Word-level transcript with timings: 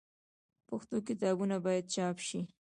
پښتو 0.67 0.95
کتابونه 1.07 1.55
باید 1.65 1.85
چاپ 1.95 2.17
سي. 2.27 2.39